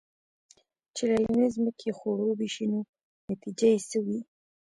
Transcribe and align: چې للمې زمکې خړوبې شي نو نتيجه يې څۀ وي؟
چې 0.95 1.03
للمې 1.09 1.47
زمکې 1.55 1.89
خړوبې 1.97 2.47
شي 2.53 2.65
نو 2.71 2.79
نتيجه 3.29 3.67
يې 3.73 3.79
څۀ 3.87 3.97
وي؟ 4.05 4.19